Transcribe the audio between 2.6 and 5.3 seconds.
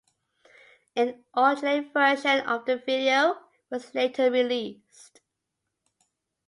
the video was later released.